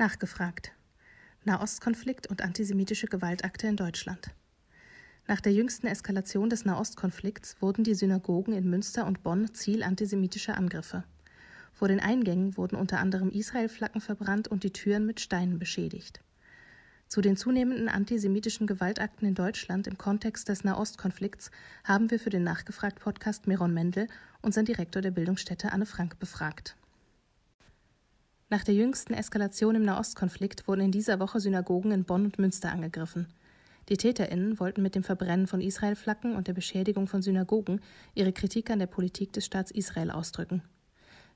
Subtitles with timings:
[0.00, 0.70] Nachgefragt.
[1.42, 4.30] Nahostkonflikt und antisemitische Gewaltakte in Deutschland.
[5.26, 10.56] Nach der jüngsten Eskalation des Nahostkonflikts wurden die Synagogen in Münster und Bonn Ziel antisemitischer
[10.56, 11.02] Angriffe.
[11.72, 16.20] Vor den Eingängen wurden unter anderem Israel-Flaggen verbrannt und die Türen mit Steinen beschädigt.
[17.08, 21.50] Zu den zunehmenden antisemitischen Gewaltakten in Deutschland im Kontext des Nahostkonflikts
[21.82, 24.06] haben wir für den Nachgefragt-Podcast Meron Mendel
[24.42, 26.76] unseren Direktor der Bildungsstätte Anne Frank befragt.
[28.50, 32.72] Nach der jüngsten Eskalation im Nahostkonflikt wurden in dieser Woche Synagogen in Bonn und Münster
[32.72, 33.26] angegriffen.
[33.90, 37.80] Die TäterInnen wollten mit dem Verbrennen von Israel-Flaggen und der Beschädigung von Synagogen
[38.14, 40.62] ihre Kritik an der Politik des Staats Israel ausdrücken.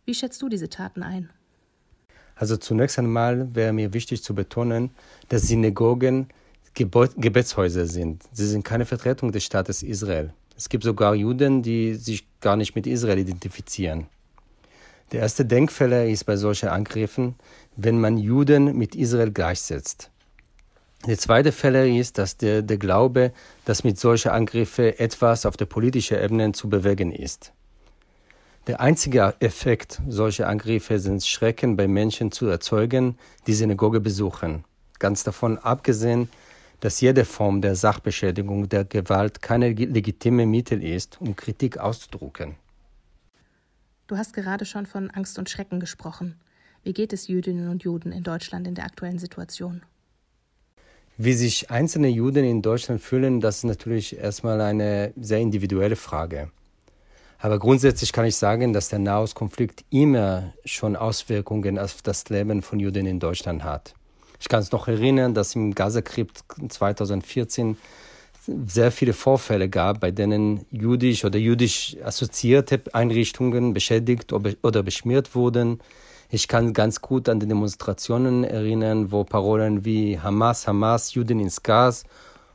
[0.06, 1.28] Wie schätzt du diese Taten ein?
[2.34, 4.90] Also zunächst einmal wäre mir wichtig zu betonen,
[5.28, 6.28] dass Synagogen
[6.74, 8.24] Gebetshäuser sind.
[8.32, 10.32] Sie sind keine Vertretung des Staates Israel.
[10.56, 14.06] Es gibt sogar Juden, die sich gar nicht mit Israel identifizieren.
[15.12, 17.34] Der erste Denkfehler ist bei solchen Angriffen,
[17.76, 20.10] wenn man Juden mit Israel gleichsetzt.
[21.06, 23.32] Der zweite Fehler ist, dass der, der Glaube,
[23.66, 27.52] dass mit solchen Angriffen etwas auf der politischen Ebene zu bewegen ist.
[28.68, 34.64] Der einzige Effekt solcher Angriffe sind Schrecken bei Menschen zu erzeugen, die Synagoge besuchen.
[34.98, 36.30] Ganz davon abgesehen,
[36.80, 42.54] dass jede Form der Sachbeschädigung der Gewalt keine legitime Mittel ist, um Kritik auszudrücken.
[44.12, 46.38] Du hast gerade schon von Angst und Schrecken gesprochen.
[46.82, 49.80] Wie geht es Jüdinnen und Juden in Deutschland in der aktuellen Situation?
[51.16, 56.50] Wie sich einzelne Juden in Deutschland fühlen, das ist natürlich erstmal eine sehr individuelle Frage.
[57.38, 62.80] Aber grundsätzlich kann ich sagen, dass der Nahostkonflikt immer schon Auswirkungen auf das Leben von
[62.80, 63.94] Juden in Deutschland hat.
[64.38, 66.28] Ich kann es noch erinnern, dass im Gazakrieg
[66.68, 67.78] 2014
[68.46, 75.80] sehr viele Vorfälle gab, bei denen jüdisch oder jüdisch assoziierte Einrichtungen beschädigt oder beschmiert wurden.
[76.30, 81.62] Ich kann ganz gut an die Demonstrationen erinnern, wo Parolen wie Hamas, Hamas, Juden ins
[81.62, 82.04] Gas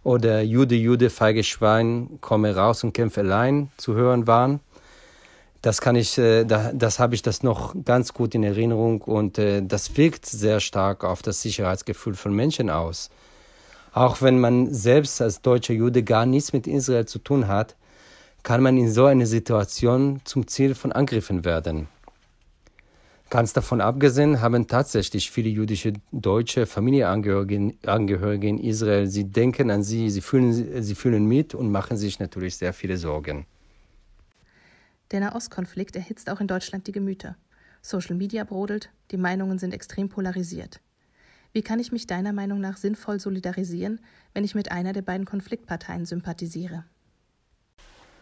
[0.03, 4.59] oder Jude, Jude, feige Schwein, komme raus und kämpfe allein zu hören waren.
[5.61, 9.61] Das kann ich, äh, das habe ich das noch ganz gut in Erinnerung und äh,
[9.61, 13.09] das wirkt sehr stark auf das Sicherheitsgefühl von Menschen aus.
[13.93, 17.75] Auch wenn man selbst als deutscher Jude gar nichts mit Israel zu tun hat,
[18.43, 21.87] kann man in so einer Situation zum Ziel von Angriffen werden.
[23.29, 30.09] Ganz davon abgesehen haben tatsächlich viele jüdische deutsche Familienangehörige in Israel, sie denken an sie,
[30.09, 33.45] sie fühlen, sie fühlen mit und machen sich natürlich sehr viele Sorgen.
[35.11, 37.35] Der Nahostkonflikt erhitzt auch in Deutschland die Gemüter.
[37.81, 40.79] Social Media brodelt, die Meinungen sind extrem polarisiert.
[41.57, 43.99] Wie kann ich mich deiner Meinung nach sinnvoll solidarisieren,
[44.35, 46.83] wenn ich mit einer der beiden Konfliktparteien sympathisiere?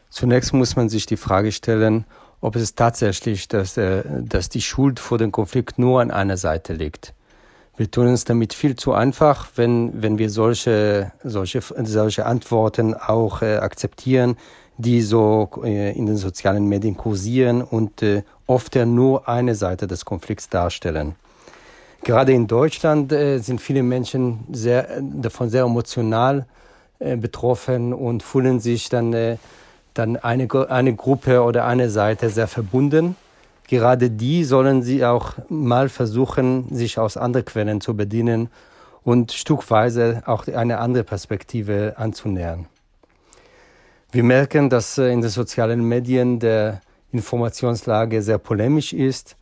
[0.09, 2.05] Zunächst muss man sich die Frage stellen,
[2.39, 6.71] ob es tatsächlich, dass, äh, dass die Schuld vor dem Konflikt nur an einer Seite
[6.71, 7.13] liegt.
[7.75, 13.41] Wir tun uns damit viel zu einfach, wenn, wenn wir solche, solche, solche Antworten auch
[13.41, 14.37] äh, akzeptieren,
[14.77, 19.87] die so äh, in den sozialen Medien kursieren und äh, oft ja nur eine Seite
[19.87, 21.15] des Konflikts darstellen.
[22.05, 26.45] Gerade in Deutschland äh, sind viele Menschen sehr, davon sehr emotional
[26.99, 29.37] äh, betroffen und fühlen sich dann, äh,
[29.95, 33.15] dann eine, eine Gruppe oder eine Seite sehr verbunden.
[33.67, 38.49] Gerade die sollen sie auch mal versuchen, sich aus anderen Quellen zu bedienen
[39.03, 42.67] und stückweise auch eine andere Perspektive anzunähern.
[44.11, 49.35] Wir merken, dass äh, in den sozialen Medien der Informationslage sehr polemisch ist,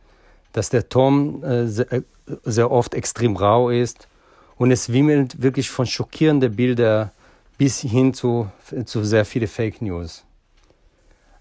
[0.54, 2.02] dass der Ton äh, äh,
[2.44, 4.08] sehr oft extrem rau ist
[4.56, 7.10] und es wimmelt wirklich von schockierenden Bildern
[7.58, 8.48] bis hin zu,
[8.86, 10.24] zu sehr viele Fake News.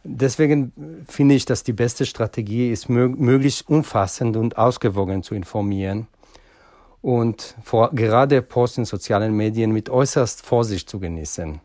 [0.03, 0.73] Deswegen
[1.07, 6.07] finde ich, dass die beste Strategie ist, möglichst umfassend und ausgewogen zu informieren
[7.01, 11.61] und vor, gerade Posts in sozialen Medien mit äußerst Vorsicht zu genießen.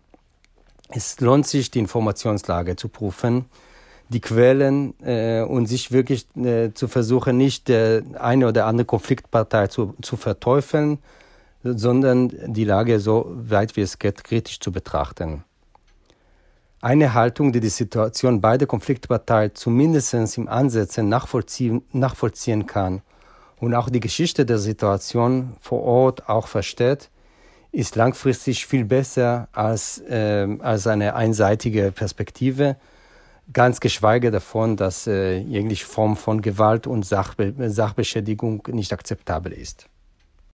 [0.91, 3.47] Es lohnt sich, die Informationslage zu prüfen
[4.09, 9.67] die Quellen äh, und sich wirklich äh, zu versuchen, nicht der eine oder andere Konfliktpartei
[9.67, 10.99] zu, zu verteufeln,
[11.63, 15.45] sondern die Lage so weit wie es geht kritisch zu betrachten.
[16.81, 23.03] Eine Haltung, die die Situation beider Konfliktparteien zumindest im Ansätzen nachvollziehen, nachvollziehen kann
[23.59, 27.11] und auch die Geschichte der Situation vor Ort auch versteht,
[27.73, 32.77] ist langfristig viel besser als, äh, als eine einseitige Perspektive,
[33.53, 39.89] Ganz geschweige davon, dass äh, jegliche Form von Gewalt und Sachbe Sachbeschädigung nicht akzeptabel ist.